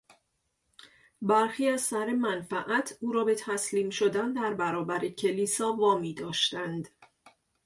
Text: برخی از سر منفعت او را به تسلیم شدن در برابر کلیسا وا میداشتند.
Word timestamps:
برخی 1.21 1.69
از 1.69 1.81
سر 1.81 2.05
منفعت 2.13 2.97
او 3.01 3.11
را 3.11 3.23
به 3.23 3.35
تسلیم 3.35 3.89
شدن 3.89 4.33
در 4.33 4.53
برابر 4.53 5.07
کلیسا 5.07 5.73
وا 5.73 5.97
میداشتند. 5.97 6.89